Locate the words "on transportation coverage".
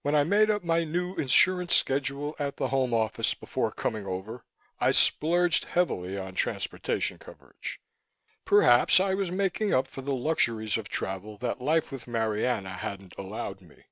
6.16-7.78